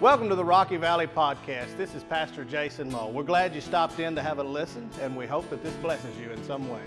[0.00, 1.76] Welcome to the Rocky Valley Podcast.
[1.76, 3.12] This is Pastor Jason Mull.
[3.12, 6.16] We're glad you stopped in to have a listen, and we hope that this blesses
[6.16, 6.80] you in some way.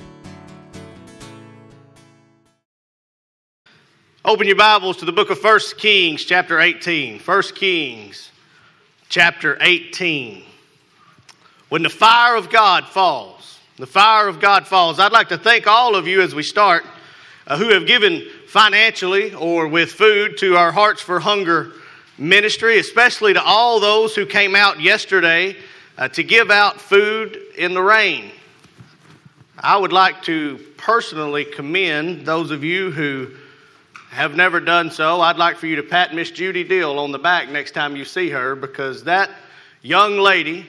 [4.25, 7.19] Open your Bibles to the book of 1 Kings, chapter 18.
[7.19, 8.31] 1 Kings,
[9.09, 10.43] chapter 18.
[11.69, 14.99] When the fire of God falls, the fire of God falls.
[14.99, 16.83] I'd like to thank all of you as we start
[17.45, 21.73] uh, who have given financially or with food to our Hearts for Hunger
[22.17, 25.55] ministry, especially to all those who came out yesterday
[25.97, 28.31] uh, to give out food in the rain.
[29.57, 33.31] I would like to personally commend those of you who
[34.09, 35.21] have never done so.
[35.21, 38.05] I'd like for you to pat Miss Judy Dill on the back next time you
[38.05, 39.29] see her because that
[39.81, 40.67] young lady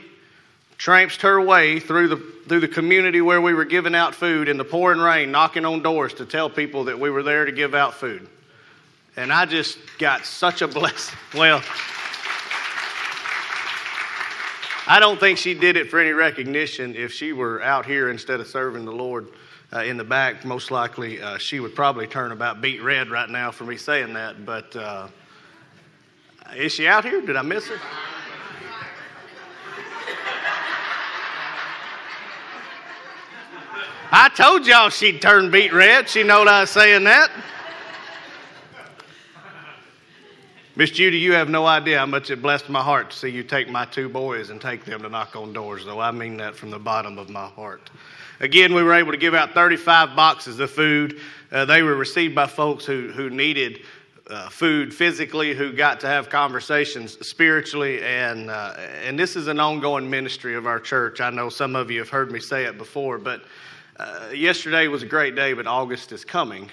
[0.79, 2.17] tramped her way through the,
[2.49, 5.83] through the community where we were giving out food in the pouring rain, knocking on
[5.83, 8.29] doors to tell people that we were there to give out food.
[9.17, 11.17] And I just got such a blessing.
[11.35, 11.63] Well,
[14.87, 16.97] I don't think she did it for any recognition.
[16.97, 19.29] If she were out here instead of serving the Lord
[19.73, 23.31] uh, in the back, most likely uh, she would probably turn about beet red right
[23.31, 24.45] now for me saying that.
[24.45, 25.09] But uh,
[26.57, 27.21] is she out here?
[27.21, 27.79] Did I miss her?
[34.17, 36.09] I told y'all she'd turn beet red.
[36.09, 37.31] She knowed I was saying that.
[40.77, 43.45] Miss Judy, you have no idea how much it blessed my heart to see you
[43.45, 46.01] take my two boys and take them to knock on doors, though.
[46.01, 47.91] I mean that from the bottom of my heart.
[48.41, 51.21] Again, we were able to give out 35 boxes of food.
[51.53, 53.83] Uh, they were received by folks who, who needed
[54.29, 59.61] uh, food physically, who got to have conversations spiritually, and, uh, and this is an
[59.61, 61.21] ongoing ministry of our church.
[61.21, 63.45] I know some of you have heard me say it before, but
[63.99, 66.69] uh, yesterday was a great day, but August is coming.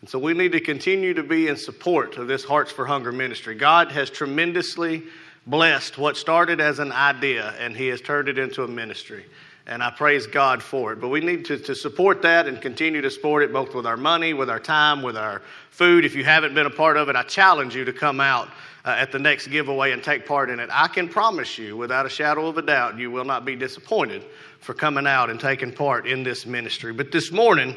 [0.00, 3.10] And so we need to continue to be in support of this Hearts for Hunger
[3.10, 3.54] ministry.
[3.54, 5.02] God has tremendously
[5.46, 9.24] blessed what started as an idea, and He has turned it into a ministry.
[9.66, 11.00] And I praise God for it.
[11.00, 13.98] But we need to, to support that and continue to support it both with our
[13.98, 16.04] money, with our time, with our food.
[16.04, 18.48] If you haven't been a part of it, I challenge you to come out
[18.84, 20.70] uh, at the next giveaway and take part in it.
[20.72, 24.24] I can promise you, without a shadow of a doubt, you will not be disappointed
[24.60, 26.94] for coming out and taking part in this ministry.
[26.94, 27.76] But this morning,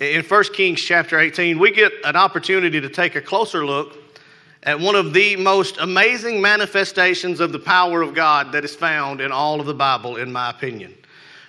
[0.00, 3.98] in 1 Kings chapter 18, we get an opportunity to take a closer look
[4.62, 9.20] at one of the most amazing manifestations of the power of God that is found
[9.20, 10.94] in all of the Bible, in my opinion.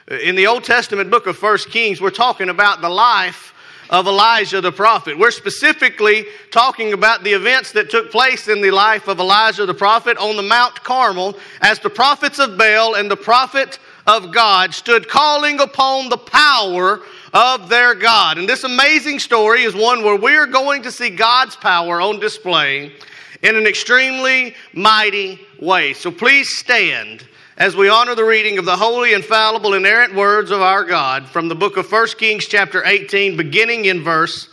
[0.09, 3.53] In the Old Testament book of 1 Kings, we're talking about the life
[3.89, 5.17] of Elijah the prophet.
[5.17, 9.73] We're specifically talking about the events that took place in the life of Elijah the
[9.73, 14.73] prophet on the Mount Carmel as the prophets of Baal and the prophet of God
[14.73, 17.01] stood calling upon the power
[17.33, 18.37] of their God.
[18.37, 22.93] And this amazing story is one where we're going to see God's power on display
[23.41, 25.93] in an extremely mighty way.
[25.93, 27.27] So please stand
[27.57, 31.47] as we honor the reading of the holy, infallible, inerrant words of our God from
[31.47, 34.49] the book of 1 Kings, chapter 18, beginning in verse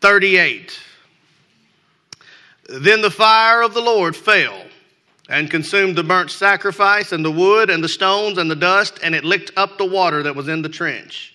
[0.00, 0.78] 38.
[2.68, 4.64] Then the fire of the Lord fell
[5.28, 9.14] and consumed the burnt sacrifice and the wood and the stones and the dust, and
[9.14, 11.34] it licked up the water that was in the trench.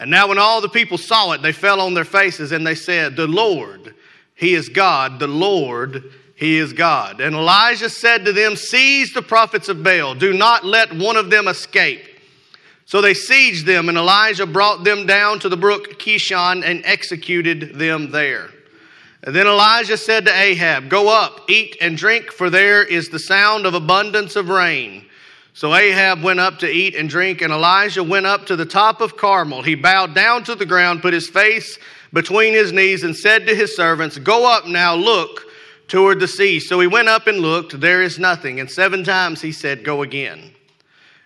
[0.00, 2.76] And now, when all the people saw it, they fell on their faces and they
[2.76, 3.94] said, The Lord,
[4.34, 5.18] He is God.
[5.18, 7.20] The Lord, He is God.
[7.20, 10.14] And Elijah said to them, Seize the prophets of Baal.
[10.14, 12.04] Do not let one of them escape.
[12.88, 17.74] So they sieged them, and Elijah brought them down to the brook Kishon and executed
[17.74, 18.48] them there.
[19.24, 23.18] And then Elijah said to Ahab, Go up, eat and drink, for there is the
[23.18, 25.04] sound of abundance of rain.
[25.58, 29.00] So Ahab went up to eat and drink, and Elijah went up to the top
[29.00, 29.60] of Carmel.
[29.60, 31.80] He bowed down to the ground, put his face
[32.12, 35.46] between his knees, and said to his servants, Go up now, look
[35.88, 36.60] toward the sea.
[36.60, 38.60] So he went up and looked, there is nothing.
[38.60, 40.54] And seven times he said, Go again.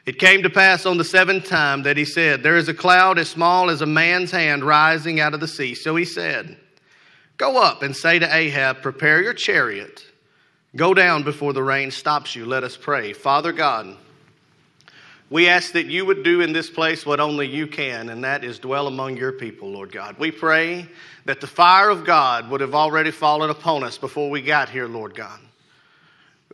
[0.07, 3.19] It came to pass on the seventh time that he said, There is a cloud
[3.19, 5.75] as small as a man's hand rising out of the sea.
[5.75, 6.57] So he said,
[7.37, 10.03] Go up and say to Ahab, Prepare your chariot.
[10.75, 12.47] Go down before the rain stops you.
[12.47, 13.13] Let us pray.
[13.13, 13.99] Father God,
[15.33, 18.45] we ask that you would do in this place what only you can, and that
[18.45, 20.19] is dwell among your people, Lord God.
[20.19, 20.87] We pray
[21.25, 24.87] that the fire of God would have already fallen upon us before we got here,
[24.87, 25.41] Lord God.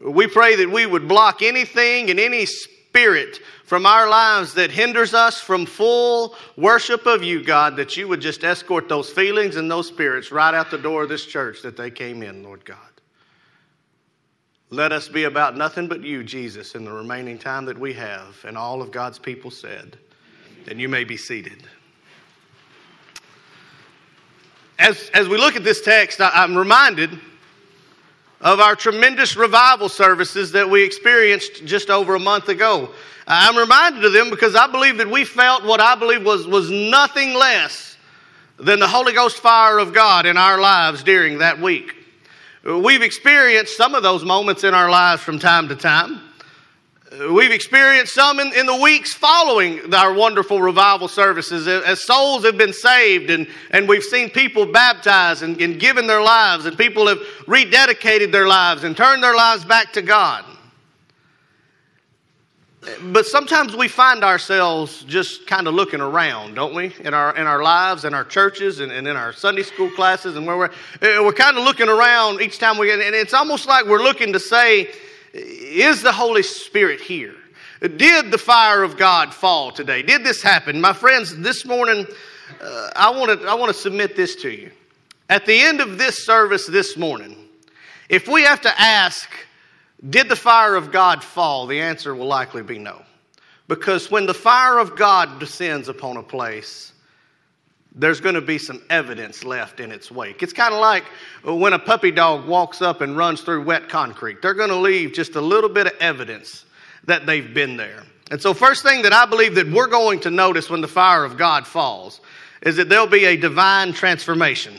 [0.01, 5.13] We pray that we would block anything and any spirit from our lives that hinders
[5.13, 9.69] us from full worship of you, God, that you would just escort those feelings and
[9.69, 12.79] those spirits right out the door of this church that they came in, Lord God.
[14.71, 18.37] Let us be about nothing but you, Jesus, in the remaining time that we have.
[18.45, 19.97] And all of God's people said,
[20.67, 21.63] and you may be seated.
[24.79, 27.19] As, as we look at this text, I, I'm reminded
[28.43, 32.91] of our tremendous revival services that we experienced just over a month ago.
[33.27, 36.71] I'm reminded of them because I believe that we felt what I believe was, was
[36.71, 37.97] nothing less
[38.59, 41.98] than the Holy Ghost fire of God in our lives during that week.
[42.69, 46.21] We've experienced some of those moments in our lives from time to time.
[47.31, 52.59] We've experienced some in, in, the weeks following our wonderful revival services as souls have
[52.59, 57.07] been saved and, and we've seen people baptized and, and given their lives and people
[57.07, 57.17] have
[57.47, 60.45] rededicated their lives and turned their lives back to God.
[63.03, 66.95] But sometimes we find ourselves just kind of looking around, don't we?
[67.01, 70.37] In our, in our lives, in our churches, and, and in our Sunday school classes,
[70.37, 70.71] and where we're,
[71.03, 74.03] eh, we're kind of looking around each time we get, and it's almost like we're
[74.03, 74.89] looking to say,
[75.33, 77.35] is the Holy Spirit here?
[77.81, 80.03] Did the fire of God fall today?
[80.03, 80.81] Did this happen?
[80.81, 82.07] My friends, this morning,
[82.61, 84.71] uh, I want to I want to submit this to you.
[85.29, 87.37] At the end of this service this morning,
[88.09, 89.29] if we have to ask,
[90.09, 91.67] did the fire of God fall?
[91.67, 93.03] The answer will likely be no.
[93.67, 96.93] Because when the fire of God descends upon a place,
[97.95, 100.43] there's going to be some evidence left in its wake.
[100.43, 101.05] It's kind of like
[101.43, 104.41] when a puppy dog walks up and runs through wet concrete.
[104.41, 106.65] They're going to leave just a little bit of evidence
[107.05, 108.05] that they've been there.
[108.31, 111.25] And so, first thing that I believe that we're going to notice when the fire
[111.25, 112.21] of God falls
[112.63, 114.75] is that there'll be a divine transformation.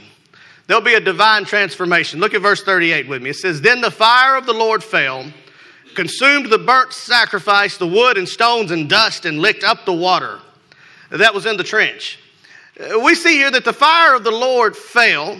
[0.69, 2.19] There'll be a divine transformation.
[2.19, 3.31] Look at verse 38 with me.
[3.31, 5.25] It says, Then the fire of the Lord fell,
[5.95, 10.39] consumed the burnt sacrifice, the wood and stones and dust, and licked up the water
[11.09, 12.19] that was in the trench.
[12.79, 15.31] Uh, we see here that the fire of the Lord fell,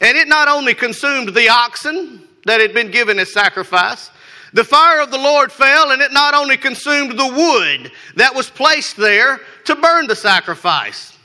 [0.00, 4.10] and it not only consumed the oxen that had been given as sacrifice,
[4.54, 8.48] the fire of the Lord fell, and it not only consumed the wood that was
[8.48, 11.17] placed there to burn the sacrifice.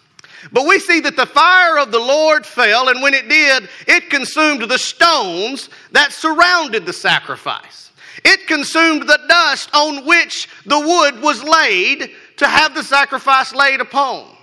[0.51, 4.10] But we see that the fire of the Lord fell, and when it did, it
[4.10, 7.92] consumed the stones that surrounded the sacrifice.
[8.24, 13.81] It consumed the dust on which the wood was laid to have the sacrifice laid
[13.81, 14.36] upon.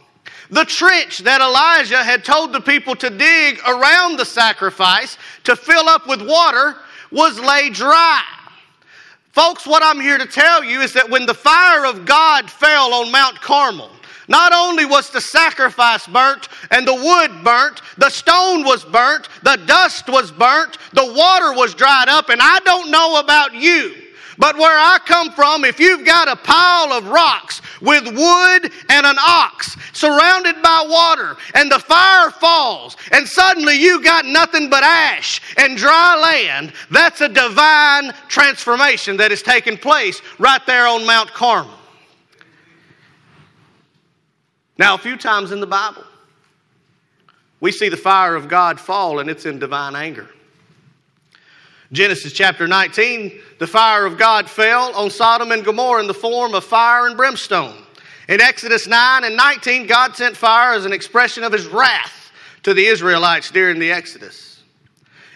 [0.51, 5.89] The trench that Elijah had told the people to dig around the sacrifice to fill
[5.89, 6.77] up with water
[7.13, 8.23] was laid dry.
[9.33, 12.93] Folks, what I'm here to tell you is that when the fire of God fell
[12.95, 13.91] on Mount Carmel,
[14.31, 19.57] not only was the sacrifice burnt and the wood burnt, the stone was burnt, the
[19.67, 23.95] dust was burnt, the water was dried up, and I don't know about you.
[24.39, 29.05] But where I come from, if you've got a pile of rocks with wood and
[29.05, 34.85] an ox surrounded by water, and the fire falls, and suddenly you got nothing but
[34.85, 41.05] ash and dry land, that's a divine transformation that is taking place right there on
[41.05, 41.80] Mount Carmel.
[44.81, 46.05] Now, a few times in the Bible,
[47.61, 50.27] we see the fire of God fall, and it's in divine anger.
[51.93, 56.55] Genesis chapter 19, the fire of God fell on Sodom and Gomorrah in the form
[56.55, 57.77] of fire and brimstone.
[58.31, 62.33] In Exodus 9 and 19, God sent fire as an expression of his wrath
[62.63, 64.63] to the Israelites during the Exodus.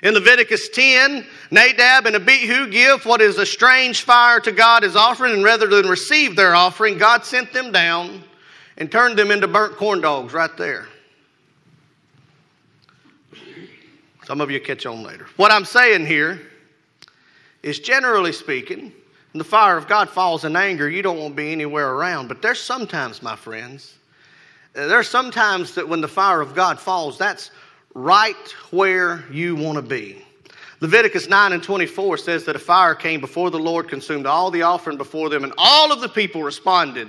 [0.03, 4.97] In Leviticus 10, Nadab and Abihu give what is a strange fire to God as
[4.97, 8.25] offering, and rather than receive their offering, God sent them down
[8.77, 10.87] and turned them into burnt corn dogs right there.
[14.25, 15.27] Some of you catch on later.
[15.37, 16.41] What I'm saying here
[17.63, 18.93] is generally speaking,
[19.33, 22.29] when the fire of God falls in anger, you don't want to be anywhere around.
[22.29, 23.95] But there's sometimes, my friends,
[24.77, 27.51] uh, there's sometimes that when the fire of God falls, that's
[27.95, 28.35] right
[28.71, 30.25] where you want to be.
[30.81, 34.63] Leviticus 9 and 24 says that a fire came before the Lord, consumed all the
[34.63, 37.09] offering before them, and all of the people responded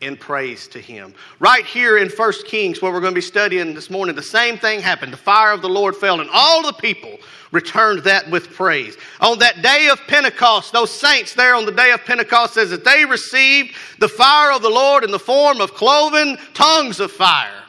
[0.00, 1.14] in praise to him.
[1.38, 4.58] Right here in 1 Kings, where we're going to be studying this morning, the same
[4.58, 5.12] thing happened.
[5.12, 7.18] The fire of the Lord fell, and all the people
[7.52, 8.96] returned that with praise.
[9.20, 12.84] On that day of Pentecost, those saints there on the day of Pentecost says that
[12.84, 17.62] they received the fire of the Lord in the form of cloven tongues of fire.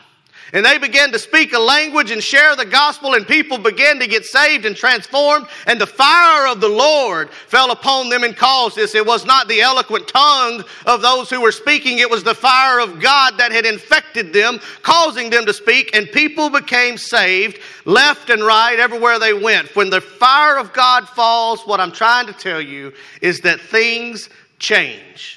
[0.53, 4.07] And they began to speak a language and share the gospel, and people began to
[4.07, 5.47] get saved and transformed.
[5.65, 8.95] And the fire of the Lord fell upon them and caused this.
[8.95, 12.79] It was not the eloquent tongue of those who were speaking, it was the fire
[12.79, 15.95] of God that had infected them, causing them to speak.
[15.95, 19.75] And people became saved left and right everywhere they went.
[19.75, 24.29] When the fire of God falls, what I'm trying to tell you is that things
[24.59, 25.36] change.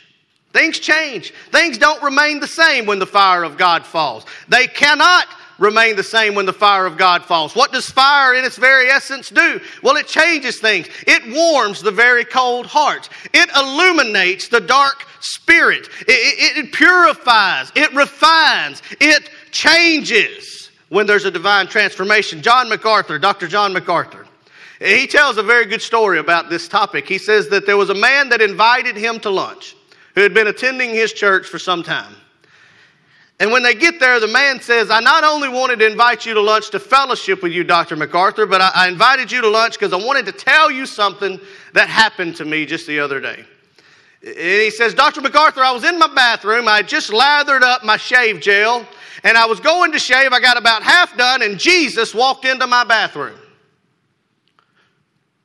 [0.52, 1.32] Things change.
[1.52, 4.26] Things don't remain the same when the fire of God falls.
[4.48, 5.26] They cannot
[5.58, 7.54] remain the same when the fire of God falls.
[7.54, 9.60] What does fire in its very essence do?
[9.82, 10.88] Well, it changes things.
[11.06, 13.08] It warms the very cold heart.
[13.32, 15.86] It illuminates the dark spirit.
[16.00, 17.70] It, it, it purifies.
[17.76, 18.82] It refines.
[19.00, 22.42] It changes when there's a divine transformation.
[22.42, 23.46] John MacArthur, Dr.
[23.46, 24.26] John MacArthur,
[24.80, 27.06] He tells a very good story about this topic.
[27.06, 29.76] He says that there was a man that invited him to lunch
[30.14, 32.14] who had been attending his church for some time.
[33.40, 36.34] And when they get there, the man says, I not only wanted to invite you
[36.34, 37.96] to lunch to fellowship with you, Dr.
[37.96, 41.40] MacArthur, but I, I invited you to lunch because I wanted to tell you something
[41.72, 43.42] that happened to me just the other day.
[44.22, 45.22] And he says, Dr.
[45.22, 46.68] MacArthur, I was in my bathroom.
[46.68, 48.86] I just lathered up my shave gel
[49.24, 50.32] and I was going to shave.
[50.32, 53.38] I got about half done and Jesus walked into my bathroom.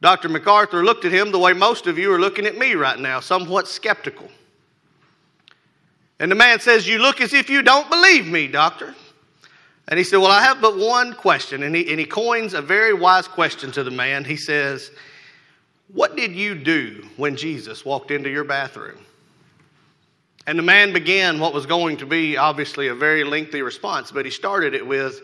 [0.01, 0.27] Dr.
[0.27, 3.21] MacArthur looked at him the way most of you are looking at me right now,
[3.21, 4.29] somewhat skeptical.
[6.19, 8.95] And the man says, You look as if you don't believe me, doctor.
[9.87, 11.63] And he said, Well, I have but one question.
[11.63, 14.23] And he, and he coins a very wise question to the man.
[14.23, 14.91] He says,
[15.93, 18.99] What did you do when Jesus walked into your bathroom?
[20.47, 24.25] And the man began what was going to be obviously a very lengthy response, but
[24.25, 25.21] he started it with,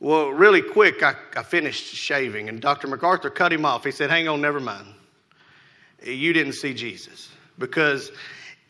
[0.00, 2.48] Well, really quick, I, I finished shaving.
[2.48, 2.88] And Dr.
[2.88, 3.84] MacArthur cut him off.
[3.84, 4.88] He said, Hang on, never mind.
[6.04, 8.10] You didn't see Jesus because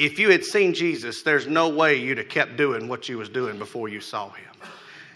[0.03, 3.29] if you had seen Jesus, there's no way you'd have kept doing what you was
[3.29, 4.51] doing before you saw him.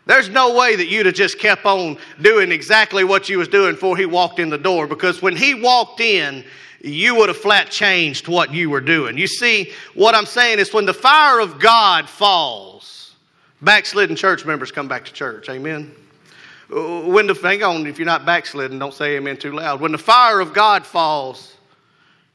[0.06, 3.72] There's no way that you'd have just kept on doing exactly what you was doing
[3.72, 6.44] before he walked in the door because when he walked in,
[6.80, 9.18] you would have flat changed what you were doing.
[9.18, 13.16] You see, what I'm saying is when the fire of God falls,
[13.62, 15.48] backslidden church members come back to church.
[15.48, 15.92] Amen.
[16.68, 19.80] When the hang on, if you're not backslidden, don't say amen too loud.
[19.80, 21.55] When the fire of God falls,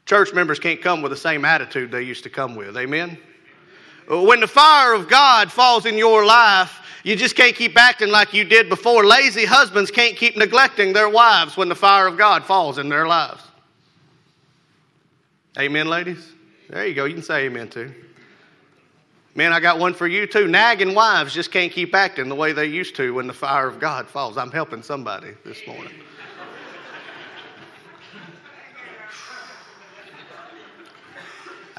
[0.06, 2.76] Church members can't come with the same attitude they used to come with.
[2.76, 3.18] Amen?
[4.08, 8.34] When the fire of God falls in your life, you just can't keep acting like
[8.34, 9.04] you did before.
[9.04, 13.06] Lazy husbands can't keep neglecting their wives when the fire of God falls in their
[13.06, 13.42] lives.
[15.58, 16.32] Amen, ladies?
[16.68, 17.04] There you go.
[17.04, 17.92] You can say amen too.
[19.34, 20.46] Man, I got one for you too.
[20.46, 23.80] Nagging wives just can't keep acting the way they used to when the fire of
[23.80, 24.36] God falls.
[24.36, 25.92] I'm helping somebody this morning.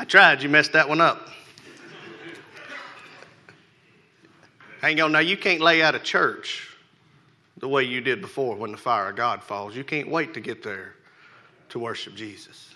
[0.04, 1.30] I tried, you messed that one up.
[4.82, 6.76] Hang on, now you can't lay out a church
[7.56, 9.78] the way you did before when the fire of God falls.
[9.78, 10.96] You can't wait to get there
[11.70, 12.74] to worship Jesus.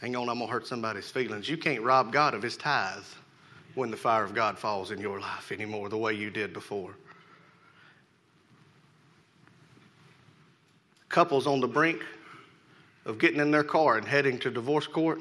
[0.00, 1.48] Hang on, I'm going to hurt somebody's feelings.
[1.48, 3.02] You can't rob God of his tithe
[3.74, 6.94] when the fire of God falls in your life anymore the way you did before.
[11.08, 12.04] Couples on the brink
[13.10, 15.20] of getting in their car and heading to divorce court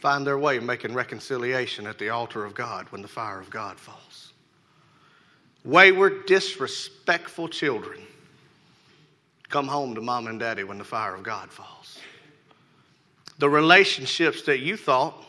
[0.00, 3.78] find their way making reconciliation at the altar of God when the fire of God
[3.78, 4.32] falls.
[5.64, 8.00] Wayward, disrespectful children
[9.48, 11.98] come home to mom and daddy when the fire of God falls.
[13.38, 15.24] The relationships that you thought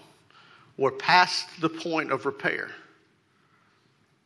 [0.78, 2.72] were past the point of repair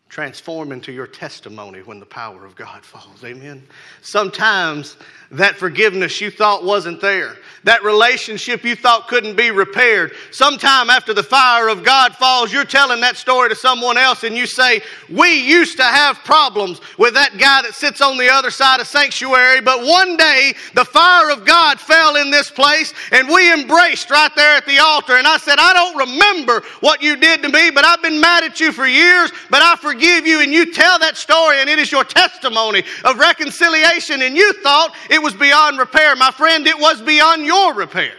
[0.10, 3.24] transform into your testimony when the power of God falls.
[3.26, 3.62] Amen.
[4.02, 4.96] Sometimes
[5.32, 7.36] that forgiveness you thought wasn't there,
[7.66, 12.64] that relationship you thought couldn't be repaired, sometime after the fire of God falls, you're
[12.64, 17.14] telling that story to someone else and you say, We used to have problems with
[17.16, 21.30] that guy that sits on the other side of sanctuary, but one day the fire
[21.30, 25.18] of God fell in this place and we embraced right there at the altar.
[25.18, 28.46] And I said, I don't remember what you did to me, but I've been mad
[28.46, 31.68] at you for years, but I forgive forgive you, and you tell that story, and
[31.68, 36.16] it is your testimony of reconciliation, and you thought it was beyond repair.
[36.16, 38.14] My friend, it was beyond your repair.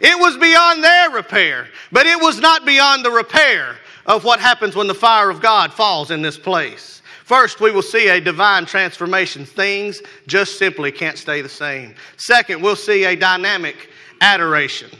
[0.00, 3.76] It was beyond their repair, but it was not beyond the repair
[4.06, 7.02] of what happens when the fire of God falls in this place.
[7.24, 9.44] First, we will see a divine transformation.
[9.44, 11.94] Things just simply can't stay the same.
[12.16, 13.90] Second, we'll see a dynamic
[14.22, 14.90] adoration.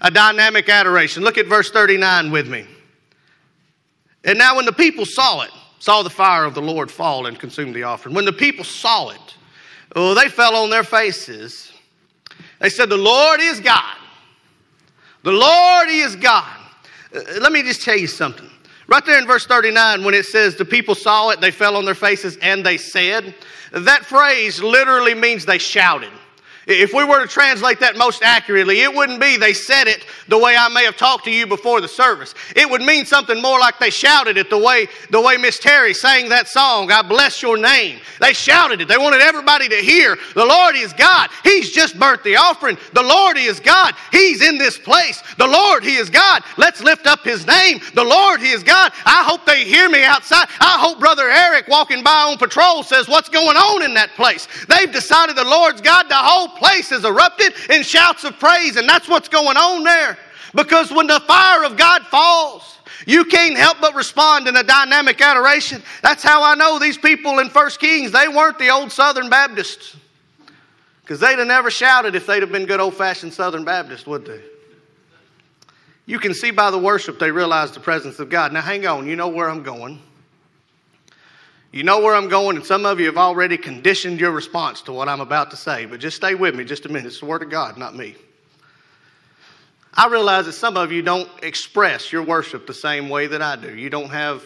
[0.00, 1.22] A dynamic adoration.
[1.22, 2.66] Look at verse 39 with me.
[4.24, 7.38] And now, when the people saw it, saw the fire of the Lord fall and
[7.38, 9.36] consume the offering, when the people saw it,
[9.96, 11.72] oh, they fell on their faces.
[12.60, 13.96] They said, The Lord is God.
[15.22, 16.56] The Lord is God.
[17.14, 18.48] Uh, let me just tell you something.
[18.88, 21.84] Right there in verse 39, when it says the people saw it, they fell on
[21.84, 23.34] their faces, and they said,
[23.72, 26.10] that phrase literally means they shouted.
[26.70, 30.38] If we were to translate that most accurately, it wouldn't be they said it the
[30.38, 32.34] way I may have talked to you before the service.
[32.54, 35.94] It would mean something more like they shouted it the way the way Miss Terry
[35.94, 38.00] sang that song, I bless your name.
[38.20, 38.88] They shouted it.
[38.88, 41.30] They wanted everybody to hear, the Lord is God.
[41.42, 42.78] He's just burnt the offering.
[42.92, 43.94] The Lord is God.
[44.12, 45.22] He's in this place.
[45.38, 46.42] The Lord, He is God.
[46.56, 47.80] Let's lift up His name.
[47.94, 48.92] The Lord, He is God.
[49.04, 50.48] I hope they hear me outside.
[50.60, 54.46] I hope Brother Eric walking by on patrol says, What's going on in that place?
[54.68, 56.08] They've decided the Lord's God.
[56.08, 56.59] The whole place
[56.90, 60.18] has erupted in shouts of praise, and that's what's going on there.
[60.54, 65.20] Because when the fire of God falls, You can't help but respond in a dynamic
[65.20, 65.82] adoration.
[66.02, 69.96] That's how I know these people in First Kings, they weren't the old Southern Baptists.
[71.00, 74.26] Because they'd have never shouted if they'd have been good old fashioned Southern Baptists, would
[74.26, 74.40] they?
[76.06, 78.52] You can see by the worship they realize the presence of God.
[78.52, 80.00] Now, hang on, you know where I'm going.
[81.72, 84.92] You know where I'm going, and some of you have already conditioned your response to
[84.92, 87.06] what I'm about to say, but just stay with me just a minute.
[87.06, 88.16] It's the Word of God, not me.
[89.94, 93.56] I realize that some of you don't express your worship the same way that I
[93.56, 93.76] do.
[93.76, 94.42] You don't have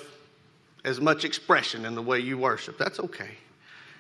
[0.85, 2.77] as much expression in the way you worship.
[2.77, 3.31] That's okay.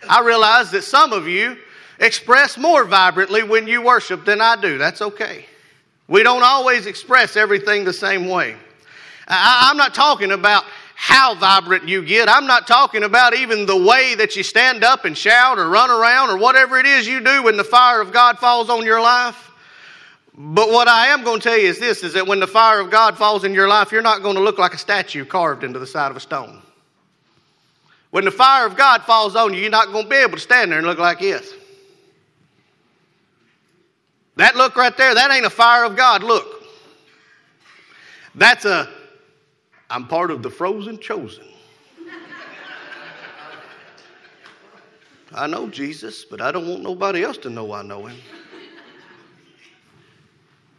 [0.09, 1.57] I realize that some of you
[1.99, 4.77] express more vibrantly when you worship than I do.
[4.77, 5.47] That's okay.
[6.09, 8.57] We don't always express everything the same way.
[9.27, 12.29] I, am not talking about how vibrant you get.
[12.29, 15.91] I'm not talking about even the way that you stand up and shout or run
[15.91, 19.01] around or whatever it is you do when the fire of God falls on your
[19.01, 19.51] life.
[20.37, 22.81] But what I am going to tell you is this is that when the fire
[22.81, 25.63] of God falls in your life, you're not going to look like a statue carved
[25.63, 26.61] into the side of a stone.
[28.11, 30.41] When the fire of God falls on you, you're not going to be able to
[30.41, 31.53] stand there and look like this.
[34.37, 36.65] That look right there, that ain't a fire of God look.
[38.35, 38.89] That's a,
[39.91, 41.45] I'm part of the frozen chosen.
[45.35, 48.17] I know Jesus, but I don't want nobody else to know I know him.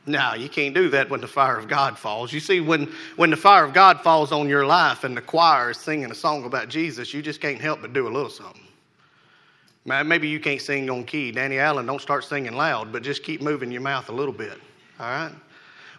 [0.07, 2.31] No, you can't do that when the fire of God falls.
[2.31, 5.71] You see, when, when the fire of God falls on your life and the choir
[5.71, 8.61] is singing a song about Jesus, you just can't help but do a little something.
[9.83, 11.31] Maybe you can't sing on key.
[11.31, 14.59] Danny Allen, don't start singing loud, but just keep moving your mouth a little bit.
[14.99, 15.31] All right?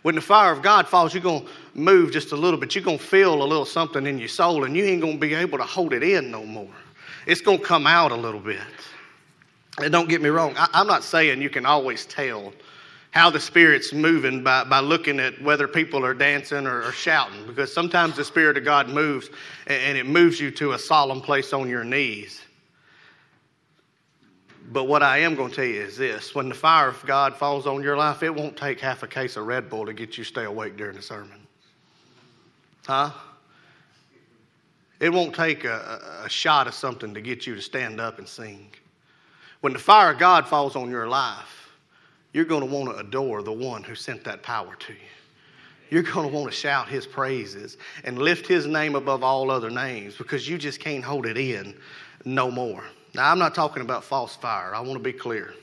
[0.02, 2.74] When the fire of God falls, you're going to move just a little bit.
[2.74, 5.20] You're going to feel a little something in your soul, and you ain't going to
[5.20, 6.70] be able to hold it in no more.
[7.26, 8.60] It's going to come out a little bit.
[9.78, 12.52] And don't get me wrong, I, I'm not saying you can always tell
[13.10, 17.46] how the Spirit's moving by, by looking at whether people are dancing or, or shouting,
[17.46, 19.28] because sometimes the Spirit of God moves
[19.66, 22.42] and, and it moves you to a solemn place on your knees.
[24.72, 27.36] But what I am going to tell you is this when the fire of God
[27.36, 30.18] falls on your life, it won't take half a case of Red Bull to get
[30.18, 31.46] you stay awake during the sermon.
[32.86, 33.10] Huh?
[34.98, 38.26] It won't take a, a shot of something to get you to stand up and
[38.26, 38.70] sing.
[39.60, 41.70] When the fire of God falls on your life,
[42.32, 44.98] you're going to want to adore the one who sent that power to you.
[45.90, 49.70] You're going to want to shout his praises and lift his name above all other
[49.70, 51.74] names because you just can't hold it in
[52.24, 52.84] no more.
[53.16, 54.74] Now, I'm not talking about false fire.
[54.74, 55.54] I want to be clear.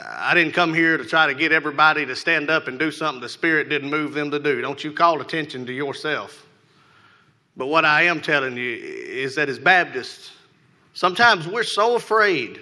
[0.00, 3.20] I didn't come here to try to get everybody to stand up and do something
[3.20, 4.60] the Spirit didn't move them to do.
[4.60, 6.46] Don't you call attention to yourself.
[7.56, 10.30] But what I am telling you is that as Baptists,
[10.94, 12.60] sometimes we're so afraid.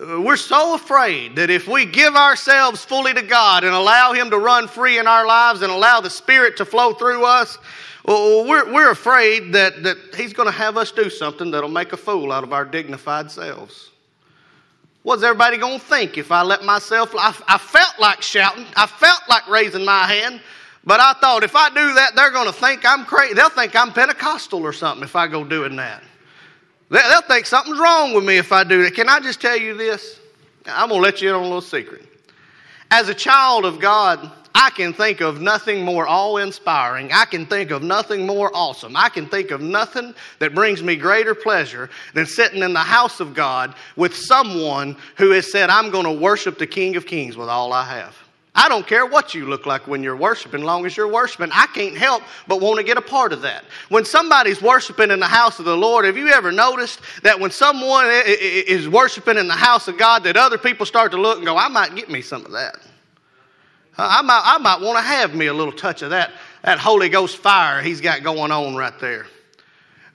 [0.00, 4.38] We're so afraid that if we give ourselves fully to God and allow Him to
[4.38, 7.58] run free in our lives and allow the Spirit to flow through us,
[8.04, 11.92] well, we're, we're afraid that, that he's going to have us do something that'll make
[11.92, 13.90] a fool out of our dignified selves.
[15.02, 17.14] What's everybody going to think if I let myself?
[17.16, 20.40] I, I felt like shouting, I felt like raising my hand,
[20.84, 23.34] but I thought if I do that, they're going to think I'm crazy.
[23.34, 26.02] They'll think I'm Pentecostal or something if I go doing that.
[26.90, 28.94] They'll think something's wrong with me if I do that.
[28.94, 30.18] Can I just tell you this?
[30.66, 32.04] I'm going to let you in on a little secret.
[32.90, 37.12] As a child of God, I can think of nothing more awe inspiring.
[37.12, 38.96] I can think of nothing more awesome.
[38.96, 43.20] I can think of nothing that brings me greater pleasure than sitting in the house
[43.20, 47.36] of God with someone who has said, I'm going to worship the King of Kings
[47.36, 48.16] with all I have.
[48.54, 51.50] I don't care what you look like when you're worshiping, long as you're worshiping.
[51.52, 53.64] I can't help but want to get a part of that.
[53.88, 57.52] When somebody's worshiping in the house of the Lord, have you ever noticed that when
[57.52, 61.46] someone is worshiping in the house of God, that other people start to look and
[61.46, 62.76] go, I might get me some of that?
[63.96, 67.08] I might, I might want to have me a little touch of that, that Holy
[67.08, 69.26] Ghost fire he's got going on right there.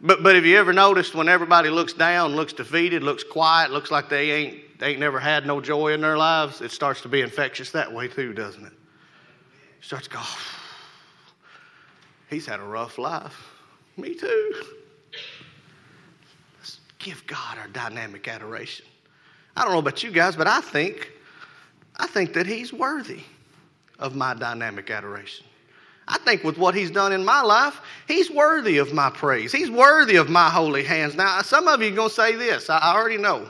[0.01, 3.91] But, but have you ever noticed when everybody looks down, looks defeated, looks quiet, looks
[3.91, 7.07] like they ain't, they ain't never had no joy in their lives, it starts to
[7.07, 8.73] be infectious that way too, doesn't it?
[9.81, 10.21] starts to go,
[12.27, 13.51] he's had a rough life.
[13.97, 14.63] Me too.
[16.57, 18.85] Let's give God our dynamic adoration.
[19.55, 21.11] I don't know about you guys, but I think,
[21.97, 23.23] I think that he's worthy
[23.99, 25.45] of my dynamic adoration.
[26.07, 29.51] I think with what he's done in my life, he's worthy of my praise.
[29.51, 31.15] He's worthy of my holy hands.
[31.15, 32.69] Now, some of you are going to say this.
[32.69, 33.49] I already know.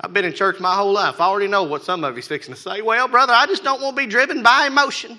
[0.00, 1.20] I've been in church my whole life.
[1.20, 2.80] I already know what some of you's fixing to say.
[2.80, 5.18] Well, brother, I just don't want to be driven by emotion.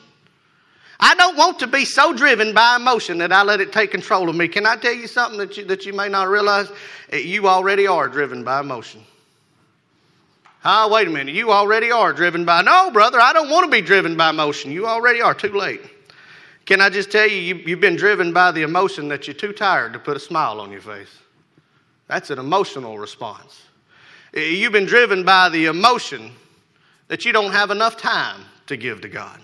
[0.99, 4.27] I don't want to be so driven by emotion that I let it take control
[4.29, 4.47] of me.
[4.47, 6.69] Can I tell you something that you, that you may not realize?
[7.11, 9.03] You already are driven by emotion.
[10.65, 11.35] Ah, wait a minute.
[11.35, 12.61] You already are driven by.
[12.61, 14.71] No, brother, I don't want to be driven by emotion.
[14.71, 15.33] You already are.
[15.33, 15.81] Too late.
[16.65, 19.51] Can I just tell you, you, you've been driven by the emotion that you're too
[19.51, 21.19] tired to put a smile on your face?
[22.07, 23.63] That's an emotional response.
[24.33, 26.31] You've been driven by the emotion
[27.07, 29.39] that you don't have enough time to give to God.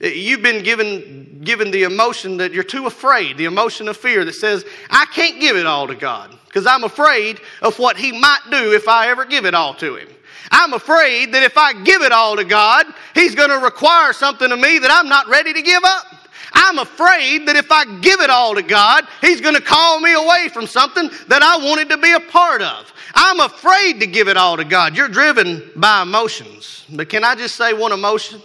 [0.00, 4.34] You've been given, given the emotion that you're too afraid, the emotion of fear that
[4.34, 8.40] says, I can't give it all to God because I'm afraid of what He might
[8.50, 10.08] do if I ever give it all to Him.
[10.50, 14.50] I'm afraid that if I give it all to God, He's going to require something
[14.50, 16.06] of me that I'm not ready to give up.
[16.54, 20.12] I'm afraid that if I give it all to God, He's going to call me
[20.12, 22.92] away from something that I wanted to be a part of.
[23.14, 24.96] I'm afraid to give it all to God.
[24.96, 26.84] You're driven by emotions.
[26.90, 28.40] But can I just say one emotion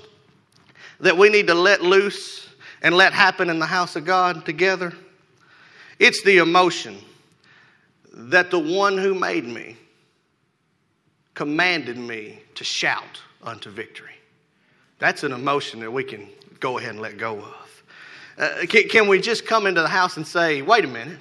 [0.99, 2.47] that we need to let loose
[2.81, 4.93] and let happen in the house of God together?
[5.99, 6.97] It's the emotion
[8.13, 9.77] that the one who made me
[11.38, 14.15] commanded me to shout unto victory.
[14.97, 16.28] That's an emotion that we can
[16.60, 17.84] go ahead and let go of.
[18.39, 21.19] Uh, can, can, we just come into the house and say, wait a minute?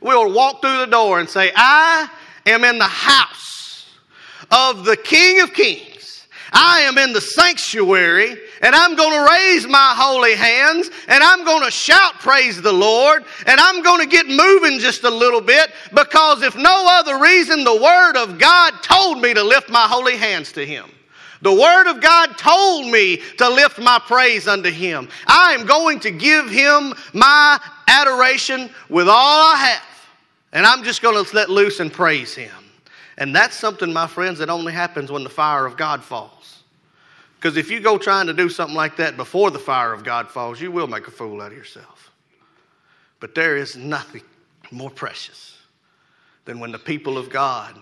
[0.00, 2.08] We'll walk through the door and say, I
[2.46, 3.86] am in the house
[4.50, 6.26] of the King of Kings.
[6.54, 11.44] I am in the sanctuary and I'm going to raise my holy hands and I'm
[11.44, 15.40] going to shout praise the Lord and I'm going to get moving just a little
[15.40, 19.86] bit because if no other reason, the Word of God told me to lift my
[19.86, 20.90] holy hands to Him.
[21.42, 25.08] The Word of God told me to lift my praise unto Him.
[25.26, 29.82] I am going to give Him my adoration with all I have.
[30.52, 32.52] And I'm just going to let loose and praise Him.
[33.16, 36.59] And that's something, my friends, that only happens when the fire of God falls.
[37.40, 40.28] Because if you go trying to do something like that before the fire of God
[40.28, 42.10] falls, you will make a fool out of yourself.
[43.18, 44.20] But there is nothing
[44.70, 45.56] more precious
[46.44, 47.78] than when the people of God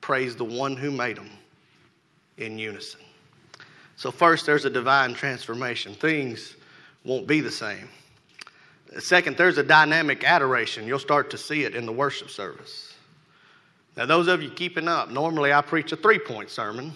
[0.00, 1.28] praise the one who made them
[2.38, 3.00] in unison.
[3.96, 5.92] So, first, there's a divine transformation.
[5.94, 6.54] Things
[7.04, 7.88] won't be the same.
[9.00, 10.86] Second, there's a dynamic adoration.
[10.86, 12.94] You'll start to see it in the worship service.
[13.96, 16.92] Now, those of you keeping up, normally I preach a three point sermon.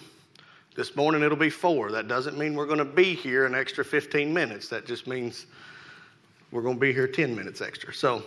[0.75, 1.91] This morning it'll be four.
[1.93, 4.67] That doesn't mean we're going to be here an extra 15 minutes.
[4.69, 5.45] That just means
[6.51, 7.93] we're going to be here 10 minutes extra.
[7.93, 8.23] So,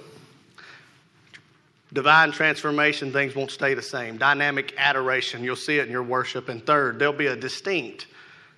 [1.92, 4.16] divine transformation, things won't stay the same.
[4.16, 6.48] Dynamic adoration, you'll see it in your worship.
[6.48, 8.06] And third, there'll be a distinct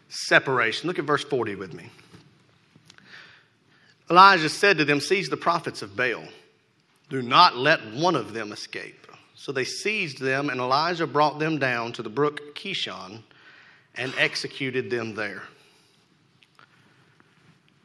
[0.09, 0.87] separation.
[0.87, 1.91] Look at verse 40 with me.
[4.09, 6.25] Elijah said to them, Seize the prophets of Baal.
[7.09, 9.09] Do not let one of them escape.
[9.35, 13.23] So they seized them, and Elijah brought them down to the brook Kishon
[14.01, 15.43] and executed them there.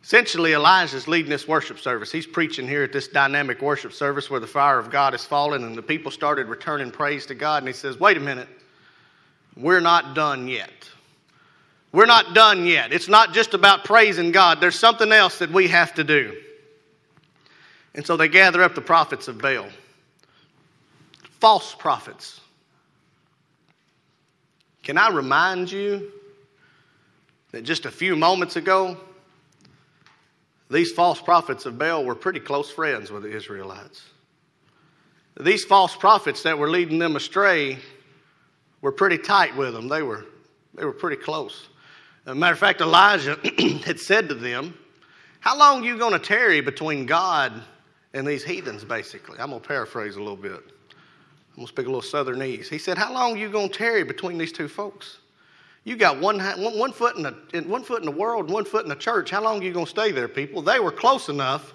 [0.02, 2.12] Essentially, Elijah's leading this worship service.
[2.12, 5.66] He's preaching here at this dynamic worship service where the fire of God has fallen
[5.66, 7.64] and the people started returning praise to God.
[7.64, 8.48] And he says, Wait a minute,
[9.58, 10.90] we're not done yet.
[11.92, 12.94] We're not done yet.
[12.94, 16.40] It's not just about praising God, there's something else that we have to do.
[17.94, 19.68] And so they gather up the prophets of Baal,
[21.42, 22.40] false prophets.
[24.86, 26.12] Can I remind you
[27.52, 28.96] that just a few moments ago,
[30.70, 34.04] these false prophets of Baal were pretty close friends with the Israelites.
[35.40, 37.80] These false prophets that were leading them astray
[38.82, 39.88] were pretty tight with them.
[39.88, 40.26] They were,
[40.76, 41.68] they were pretty close.
[42.28, 43.40] As a matter of fact, Elijah
[43.86, 44.78] had said to them,
[45.40, 47.54] How long are you going to tarry between God
[48.14, 49.40] and these heathens, basically?
[49.40, 50.75] I'm going to paraphrase a little bit.
[51.56, 52.68] I'm going to speak a little southernese.
[52.68, 55.20] He said, How long are you going to tarry between these two folks?
[55.86, 58.90] You got one, one, foot in the, one foot in the world, one foot in
[58.90, 59.30] the church.
[59.30, 60.62] How long are you going to stay there, people?
[60.62, 61.74] They were close enough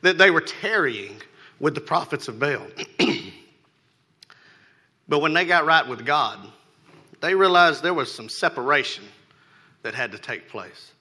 [0.00, 1.20] that they were tarrying
[1.60, 2.66] with the prophets of Baal.
[5.08, 6.38] but when they got right with God,
[7.20, 9.04] they realized there was some separation
[9.82, 10.92] that had to take place.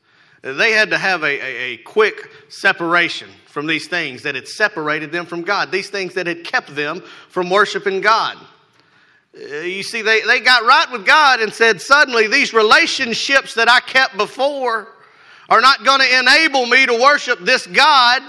[0.53, 5.11] They had to have a, a, a, quick separation from these things that had separated
[5.11, 8.37] them from God, these things that had kept them from worshiping God.
[9.35, 13.69] Uh, you see, they, they got right with God and said, suddenly, these relationships that
[13.69, 14.87] I kept before
[15.49, 18.21] are not going to enable me to worship this God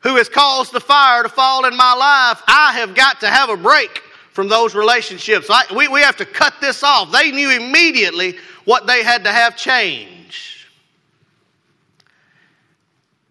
[0.00, 2.42] who has caused the fire to fall in my life.
[2.46, 5.48] I have got to have a break from those relationships.
[5.50, 7.12] I, we, we have to cut this off.
[7.12, 10.19] They knew immediately what they had to have changed.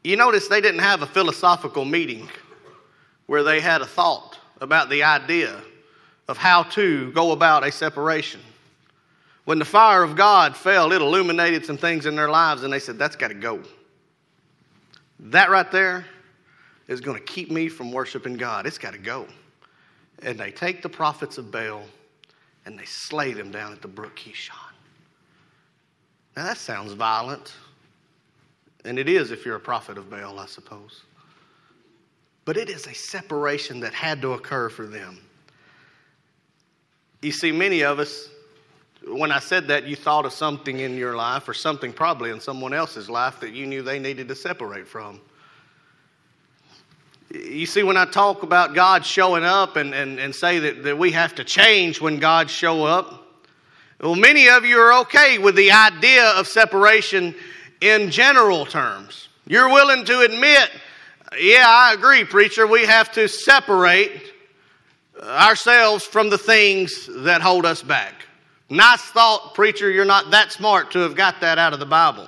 [0.10, 2.28] You notice they didn't have a philosophical meeting
[3.28, 5.62] where they had a thought about the idea
[6.28, 8.40] of how to go about a separation.
[9.46, 12.80] When the fire of God fell, it illuminated some things in their lives, and they
[12.80, 13.62] said, That's got to go.
[15.20, 16.08] That right there
[16.88, 18.66] is going to keep me from worshiping God.
[18.66, 19.28] It's got to go.
[20.24, 21.84] And they take the prophets of Baal
[22.66, 24.56] and they slay them down at the brook Kishon.
[26.36, 27.54] Now that sounds violent.
[28.86, 31.02] And it is if you're a prophet of Baal, I suppose.
[32.46, 35.20] But it is a separation that had to occur for them.
[37.22, 38.30] You see, many of us,
[39.06, 42.40] when I said that, you thought of something in your life or something probably in
[42.40, 45.20] someone else's life that you knew they needed to separate from.
[47.30, 50.98] You see, when I talk about God showing up and, and, and say that, that
[50.98, 53.28] we have to change when God show up,
[54.02, 57.36] well, many of you are okay with the idea of separation
[57.82, 59.30] in general terms.
[59.48, 60.70] You're willing to admit,
[61.40, 64.34] yeah, I agree, preacher, we have to separate
[65.22, 68.14] ourselves from the things that hold us back.
[68.70, 72.28] Nice thought, preacher, you're not that smart to have got that out of the Bible.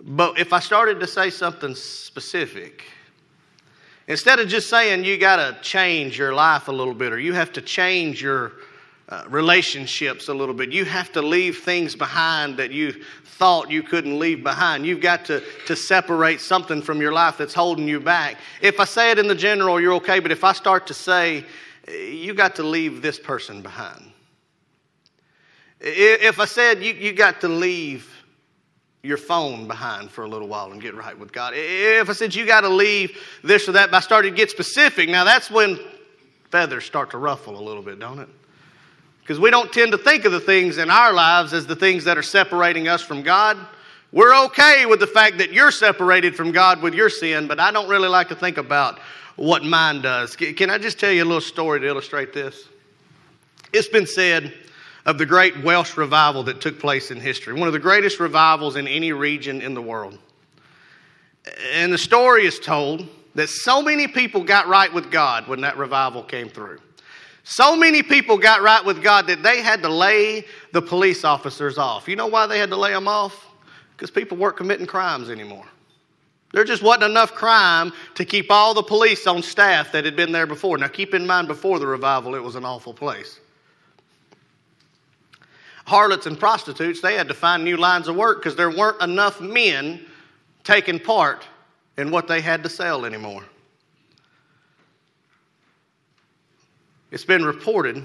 [0.00, 2.84] But if I started to say something specific,
[4.06, 7.32] instead of just saying you got to change your life a little bit or you
[7.32, 8.52] have to change your
[9.10, 10.70] uh, relationships a little bit.
[10.70, 13.02] You have to leave things behind that you
[13.38, 14.84] thought you couldn't leave behind.
[14.84, 18.36] You've got to, to separate something from your life that's holding you back.
[18.60, 21.44] If I say it in the general, you're okay, but if I start to say,
[21.86, 24.10] you got to leave this person behind.
[25.80, 28.12] If I said you, you got to leave
[29.04, 31.52] your phone behind for a little while and get right with God.
[31.54, 34.50] If I said you got to leave this or that, but I started to get
[34.50, 35.78] specific, now that's when
[36.50, 38.28] feathers start to ruffle a little bit, don't it?
[39.28, 42.04] Because we don't tend to think of the things in our lives as the things
[42.04, 43.58] that are separating us from God.
[44.10, 47.70] We're okay with the fact that you're separated from God with your sin, but I
[47.70, 48.98] don't really like to think about
[49.36, 50.34] what mine does.
[50.34, 52.68] Can I just tell you a little story to illustrate this?
[53.70, 54.54] It's been said
[55.04, 58.76] of the great Welsh revival that took place in history, one of the greatest revivals
[58.76, 60.18] in any region in the world.
[61.74, 65.76] And the story is told that so many people got right with God when that
[65.76, 66.78] revival came through.
[67.50, 71.78] So many people got right with God that they had to lay the police officers
[71.78, 72.06] off.
[72.06, 73.46] You know why they had to lay them off?
[73.96, 75.64] Because people weren't committing crimes anymore.
[76.52, 80.30] There just wasn't enough crime to keep all the police on staff that had been
[80.30, 80.76] there before.
[80.76, 83.40] Now, keep in mind, before the revival, it was an awful place.
[85.86, 89.40] Harlots and prostitutes, they had to find new lines of work because there weren't enough
[89.40, 90.04] men
[90.64, 91.46] taking part
[91.96, 93.42] in what they had to sell anymore.
[97.10, 98.04] It's been reported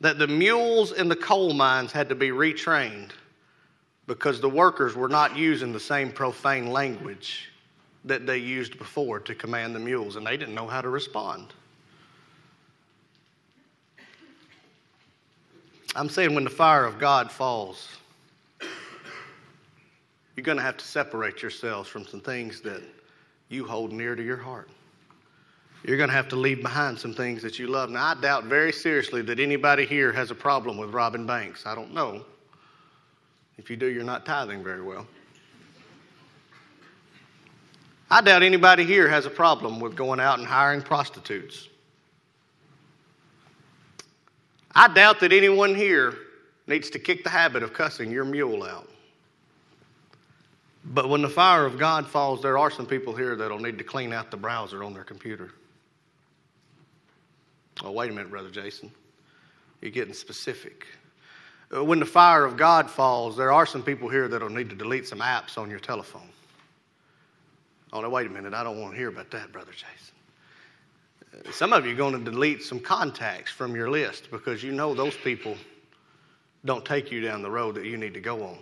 [0.00, 3.10] that the mules in the coal mines had to be retrained
[4.06, 7.50] because the workers were not using the same profane language
[8.04, 11.54] that they used before to command the mules, and they didn't know how to respond.
[15.96, 17.88] I'm saying when the fire of God falls,
[20.36, 22.82] you're going to have to separate yourselves from some things that
[23.48, 24.68] you hold near to your heart
[25.84, 27.90] you're going to have to leave behind some things that you love.
[27.90, 31.66] Now, I doubt very seriously that anybody here has a problem with robbing banks.
[31.66, 32.24] I don't know.
[33.58, 35.06] If you do, you're not tithing very well.
[38.10, 41.68] I doubt anybody here has a problem with going out and hiring prostitutes.
[44.74, 46.14] I doubt that anyone here
[46.66, 48.88] needs to kick the habit of cussing your mule out.
[50.86, 53.84] But when the fire of God falls, there are some people here that'll need to
[53.84, 55.52] clean out the browser on their computer.
[57.82, 58.90] Oh, wait a minute, Brother Jason.
[59.80, 60.86] You're getting specific.
[61.74, 64.76] Uh, when the fire of God falls, there are some people here that'll need to
[64.76, 66.28] delete some apps on your telephone.
[67.92, 68.54] Oh, no, wait a minute.
[68.54, 71.46] I don't want to hear about that, Brother Jason.
[71.46, 74.72] Uh, some of you are going to delete some contacts from your list because you
[74.72, 75.56] know those people
[76.64, 78.58] don't take you down the road that you need to go on.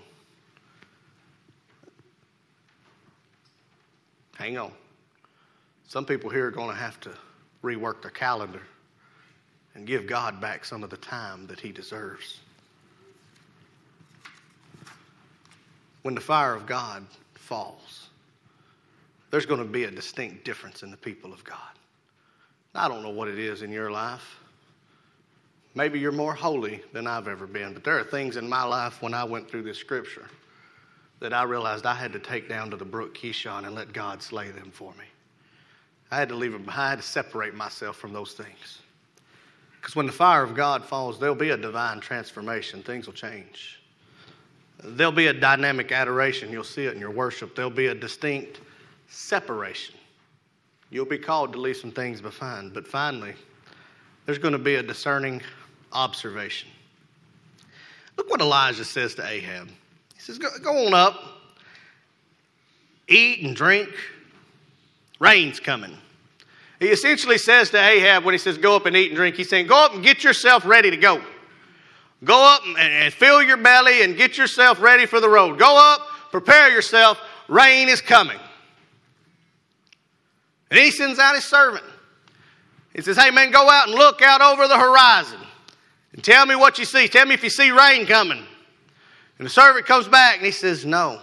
[4.36, 4.72] Hang on.
[5.86, 7.10] Some people here are going to have to
[7.62, 8.62] rework their calendar
[9.74, 12.40] and give God back some of the time that He deserves.
[16.02, 18.08] When the fire of God falls,
[19.30, 21.58] there's going to be a distinct difference in the people of God.
[22.74, 24.38] I don't know what it is in your life.
[25.74, 29.00] Maybe you're more holy than I've ever been, but there are things in my life
[29.00, 30.28] when I went through this scripture
[31.20, 34.22] that I realized I had to take down to the brook Kishon and let God
[34.22, 35.04] slay them for me.
[36.10, 38.81] I had to leave them behind to separate myself from those things.
[39.82, 42.84] Because when the fire of God falls, there'll be a divine transformation.
[42.84, 43.82] Things will change.
[44.84, 46.52] There'll be a dynamic adoration.
[46.52, 47.56] You'll see it in your worship.
[47.56, 48.60] There'll be a distinct
[49.08, 49.96] separation.
[50.90, 52.72] You'll be called to leave some things behind.
[52.72, 53.34] But finally,
[54.24, 55.42] there's going to be a discerning
[55.92, 56.68] observation.
[58.16, 59.66] Look what Elijah says to Ahab.
[59.66, 61.24] He says, Go, go on up,
[63.08, 63.88] eat and drink.
[65.18, 65.96] Rain's coming.
[66.82, 69.48] He essentially says to Ahab when he says, Go up and eat and drink, he's
[69.48, 71.22] saying, Go up and get yourself ready to go.
[72.24, 75.60] Go up and, and fill your belly and get yourself ready for the road.
[75.60, 77.20] Go up, prepare yourself.
[77.46, 78.38] rain is coming.
[80.72, 81.84] And he sends out his servant.
[82.96, 85.38] He says, Hey, man, go out and look out over the horizon
[86.14, 87.06] and tell me what you see.
[87.06, 88.42] Tell me if you see rain coming.
[89.38, 91.20] And the servant comes back and he says, No.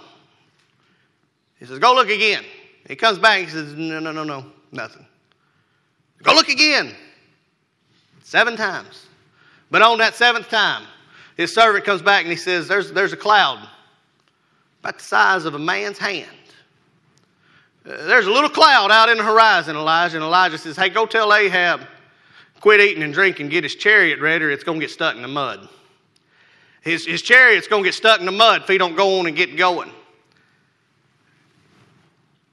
[1.59, 2.45] He says, Go look again.
[2.87, 5.05] He comes back and he says, No, no, no, no, nothing.
[6.23, 6.95] Go look again.
[8.23, 9.07] Seven times.
[9.71, 10.85] But on that seventh time,
[11.37, 13.67] his servant comes back and he says, There's, there's a cloud
[14.81, 16.27] about the size of a man's hand.
[17.85, 20.17] Uh, there's a little cloud out in the horizon, Elijah.
[20.17, 21.81] And Elijah says, Hey, go tell Ahab,
[22.59, 25.21] quit eating and drinking, get his chariot ready, or it's going to get stuck in
[25.21, 25.67] the mud.
[26.81, 29.27] His, his chariot's going to get stuck in the mud if he don't go on
[29.27, 29.91] and get going.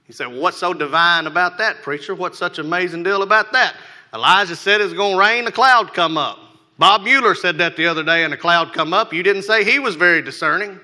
[0.06, 2.14] He said, well, What's so divine about that, preacher?
[2.14, 3.76] What's such amazing deal about that?
[4.14, 6.38] Elijah said it's going to rain, a cloud come up.
[6.78, 9.12] Bob Mueller said that the other day, and a cloud come up.
[9.12, 10.78] You didn't say he was very discerning.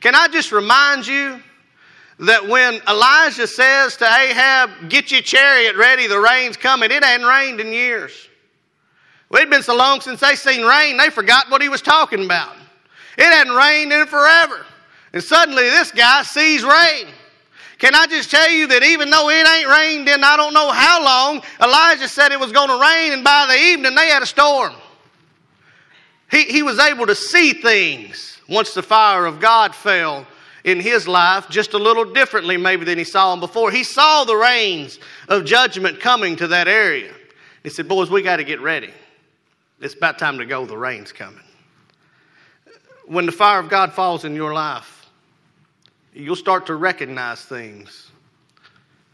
[0.00, 1.40] Can I just remind you
[2.20, 7.26] that when Elijah says to Ahab, Get your chariot ready, the rain's coming, it hadn't
[7.26, 8.28] rained in years.
[9.28, 12.24] Well, it'd been so long since they seen rain, they forgot what he was talking
[12.24, 12.56] about.
[13.16, 14.64] It hadn't rained in forever.
[15.12, 17.08] And suddenly this guy sees rain.
[17.78, 20.70] Can I just tell you that even though it ain't rained in I don't know
[20.72, 24.22] how long, Elijah said it was going to rain, and by the evening they had
[24.22, 24.74] a storm.
[26.30, 30.26] He, he was able to see things once the fire of God fell
[30.64, 33.70] in his life just a little differently, maybe, than he saw them before.
[33.70, 37.12] He saw the rains of judgment coming to that area.
[37.62, 38.90] He said, Boys, we got to get ready.
[39.80, 40.66] It's about time to go.
[40.66, 41.44] The rain's coming.
[43.06, 44.97] When the fire of God falls in your life,
[46.18, 48.10] you'll start to recognize things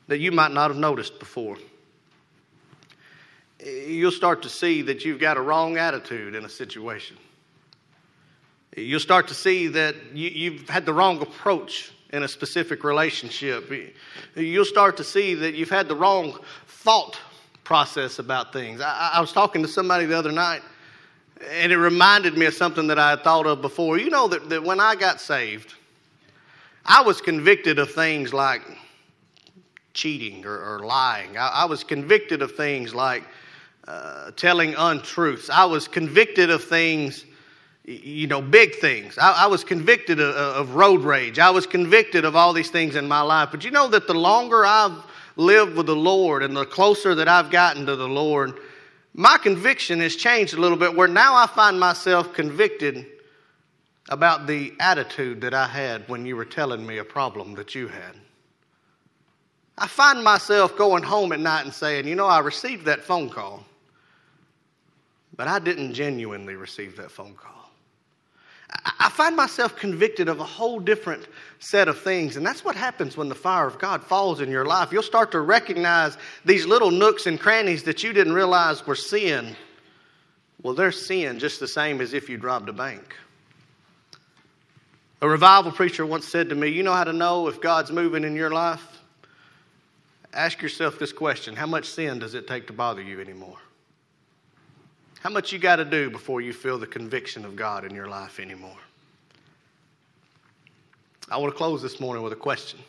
[0.08, 1.56] that you might not have noticed before.
[3.64, 7.18] You'll start to see that you've got a wrong attitude in a situation.
[8.74, 13.70] You'll start to see that you, have had the wrong approach in a specific relationship.
[14.34, 17.18] You'll start to see that you've had the wrong thought
[17.64, 18.80] process about things.
[18.80, 20.62] I, I was talking to somebody the other night,
[21.50, 23.98] and it reminded me of something that I had thought of before.
[23.98, 25.74] You know that, that when I got saved,
[26.86, 28.62] I was convicted of things like
[29.94, 31.36] cheating or, or lying.
[31.36, 33.22] I, I, was convicted of things like
[33.88, 35.48] uh, telling untruths.
[35.48, 37.24] I was convicted of things,
[37.84, 39.16] you know, big things.
[39.18, 41.38] I, I was convicted of, of road rage.
[41.38, 43.48] I was convicted of all these things in my life.
[43.50, 44.98] But you know that the longer I've
[45.36, 48.58] lived with the Lord and the closer that I've gotten to the Lord,
[49.14, 53.06] my conviction has changed a little bit where now I find myself convicted
[54.10, 57.88] about the attitude that I had when you were telling me a problem that you
[57.88, 58.14] had.
[59.76, 63.28] I find myself going home at night and saying, you know, I received that phone
[63.28, 63.64] call,
[65.36, 67.54] but I didn't genuinely receive that phone call.
[68.98, 72.36] I find myself convicted of a whole different set of things.
[72.36, 74.90] And that's what happens when the fire of God falls in your life.
[74.90, 79.54] You'll start to recognize these little nooks and crannies that you didn't realize were sin.
[80.62, 83.14] Well, they're sin just the same as if you'd robbed a bank.
[85.24, 88.24] A revival preacher once said to me, You know how to know if God's moving
[88.24, 88.86] in your life?
[90.34, 93.56] Ask yourself this question How much sin does it take to bother you anymore?
[95.20, 98.06] How much you got to do before you feel the conviction of God in your
[98.06, 98.76] life anymore?
[101.30, 102.80] I want to close this morning with a question.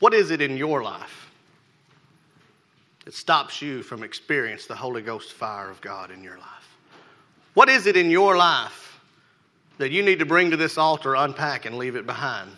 [0.00, 1.30] What is it in your life
[3.04, 6.55] that stops you from experiencing the Holy Ghost fire of God in your life?
[7.56, 9.00] What is it in your life
[9.78, 12.50] that you need to bring to this altar, unpack, and leave it behind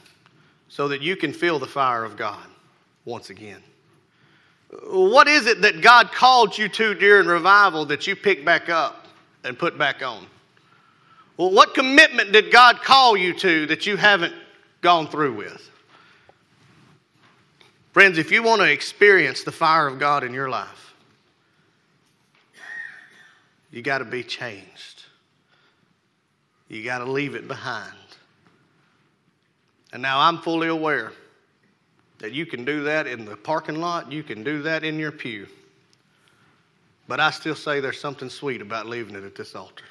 [0.67, 2.45] so that you can feel the fire of God
[3.05, 3.63] once again?
[4.89, 9.07] What is it that God called you to during revival that you pick back up
[9.45, 10.27] and put back on?
[11.37, 14.35] Well, what commitment did God call you to that you haven't
[14.81, 15.71] gone through with?
[17.93, 20.88] Friends, if you want to experience the fire of God in your life,
[23.71, 25.05] you got to be changed.
[26.69, 27.93] You got to leave it behind.
[29.93, 31.13] And now I'm fully aware
[32.19, 35.13] that you can do that in the parking lot, you can do that in your
[35.13, 35.47] pew.
[37.07, 39.85] But I still say there's something sweet about leaving it at this altar.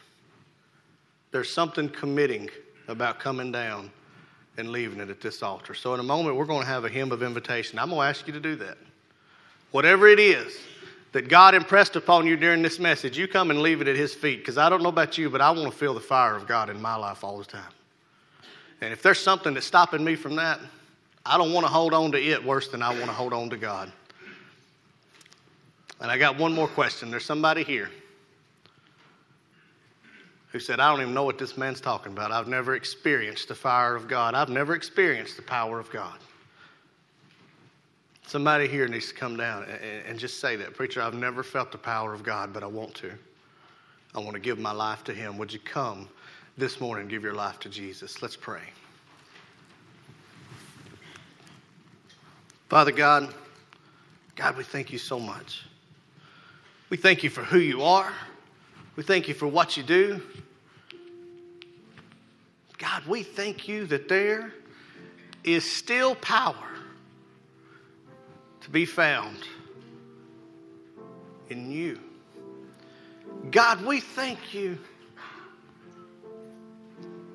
[1.31, 2.49] There's something committing
[2.87, 3.91] about coming down
[4.57, 5.73] and leaving it at this altar.
[5.73, 7.79] So, in a moment, we're going to have a hymn of invitation.
[7.79, 8.77] I'm going to ask you to do that.
[9.71, 10.57] Whatever it is
[11.13, 14.13] that God impressed upon you during this message, you come and leave it at His
[14.13, 14.39] feet.
[14.39, 16.69] Because I don't know about you, but I want to feel the fire of God
[16.69, 17.71] in my life all the time.
[18.81, 20.59] And if there's something that's stopping me from that,
[21.25, 23.49] I don't want to hold on to it worse than I want to hold on
[23.49, 23.91] to God.
[25.99, 27.09] And I got one more question.
[27.09, 27.89] There's somebody here
[30.51, 32.31] who said, I don't even know what this man's talking about.
[32.31, 36.17] I've never experienced the fire of God, I've never experienced the power of God.
[38.27, 39.65] Somebody here needs to come down
[40.05, 40.73] and, just say that.
[40.73, 43.13] Preacher, I've never felt the power of God, but I want to.
[44.13, 45.37] I want to give my life to Him.
[45.37, 46.09] Would you come
[46.57, 48.21] this morning and give your life to Jesus?
[48.21, 48.63] Let's pray.
[52.67, 53.33] Father God,
[54.35, 55.63] God, we thank you so much.
[56.89, 58.11] We thank you for who you are.
[58.97, 60.21] We thank you for what you do.
[62.77, 64.53] God, we thank you that there
[65.45, 66.55] is still power
[68.67, 69.37] to be found
[71.49, 71.97] in you.
[73.49, 74.77] God, we thank you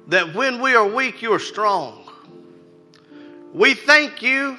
[0.08, 2.06] that when we are weak, you are strong.
[3.54, 4.58] We thank you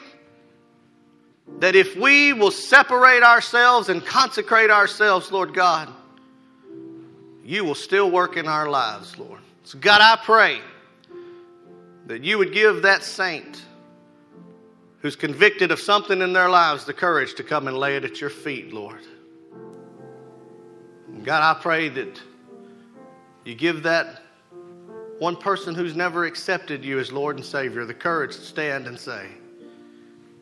[1.59, 5.93] that if we will separate ourselves and consecrate ourselves, Lord God,
[7.45, 9.41] you will still work in our lives, Lord.
[9.63, 10.59] So, God, I pray
[12.07, 13.61] that you would give that saint
[15.03, 18.21] who's convicted of something in their lives the courage to come and lay it at
[18.21, 19.01] your feet, Lord.
[21.23, 22.19] God, I pray that
[23.43, 24.21] you give that
[25.19, 28.97] one person who's never accepted you as Lord and Savior the courage to stand and
[28.97, 29.27] say,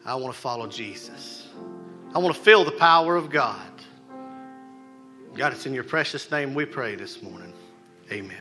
[0.06, 1.50] I want to follow Jesus.
[2.14, 3.72] I want to feel the power of God.
[5.34, 7.54] God, it's in your precious name we pray this morning.
[8.12, 8.41] Amen.